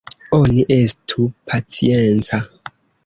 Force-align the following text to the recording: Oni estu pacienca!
Oni 0.37 0.63
estu 0.75 1.27
pacienca! 1.51 2.41